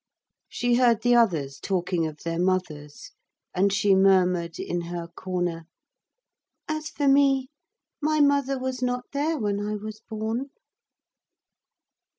[0.49, 3.11] She heard the others talking of their mothers,
[3.53, 5.67] and she murmured in her corner:—
[6.67, 7.49] "As for me,
[8.01, 10.49] my mother was not there when I was born!"